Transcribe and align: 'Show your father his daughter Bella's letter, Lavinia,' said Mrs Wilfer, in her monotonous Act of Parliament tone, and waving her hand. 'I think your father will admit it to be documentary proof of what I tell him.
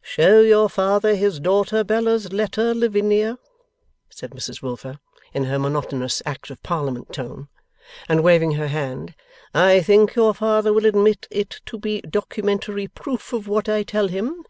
'Show 0.00 0.42
your 0.42 0.68
father 0.68 1.16
his 1.16 1.40
daughter 1.40 1.82
Bella's 1.82 2.32
letter, 2.32 2.72
Lavinia,' 2.72 3.36
said 4.08 4.30
Mrs 4.30 4.62
Wilfer, 4.62 5.00
in 5.34 5.46
her 5.46 5.58
monotonous 5.58 6.22
Act 6.24 6.50
of 6.50 6.62
Parliament 6.62 7.12
tone, 7.12 7.48
and 8.08 8.22
waving 8.22 8.52
her 8.52 8.68
hand. 8.68 9.16
'I 9.52 9.80
think 9.80 10.14
your 10.14 10.34
father 10.34 10.72
will 10.72 10.86
admit 10.86 11.26
it 11.32 11.60
to 11.66 11.78
be 11.78 12.00
documentary 12.02 12.86
proof 12.86 13.32
of 13.32 13.48
what 13.48 13.68
I 13.68 13.82
tell 13.82 14.06
him. 14.06 14.46